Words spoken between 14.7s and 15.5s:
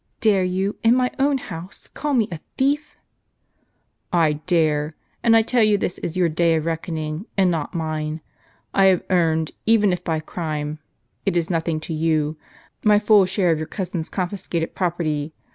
property.